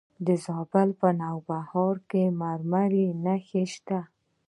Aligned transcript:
د 0.25 0.27
زابل 0.45 0.89
په 1.01 1.09
نوبهار 1.21 1.95
کې 2.09 2.23
د 2.31 2.35
مرمرو 2.41 3.05
نښې 3.23 3.63
شته. 3.73 3.99